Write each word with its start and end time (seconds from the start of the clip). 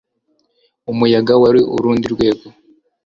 Umuyaga 0.91 1.33
wari 1.41 1.61
urundi 1.75 2.05
rwego 2.13 2.45